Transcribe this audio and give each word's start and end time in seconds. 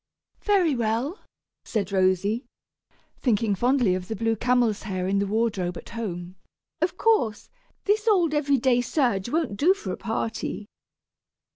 "Very 0.41 0.75
well," 0.75 1.19
said 1.63 1.91
Rosy, 1.91 2.47
thinking 3.19 3.53
fondly 3.53 3.93
of 3.93 4.07
the 4.07 4.15
blue 4.15 4.35
camel's 4.35 4.81
hair 4.81 5.07
in 5.07 5.19
the 5.19 5.27
wardrobe 5.27 5.77
at 5.77 5.89
home; 5.89 6.37
"of 6.81 6.97
course, 6.97 7.49
this 7.83 8.07
old 8.07 8.33
every 8.33 8.57
day 8.57 8.81
serge 8.81 9.29
won't 9.29 9.57
do 9.57 9.75
for 9.75 9.91
a 9.91 9.97
party." 9.97 10.65